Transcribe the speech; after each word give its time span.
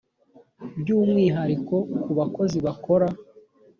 by’umwihariko 0.79 1.75
ku 2.03 2.09
bakozi 2.17 2.57
bakora 2.65 3.07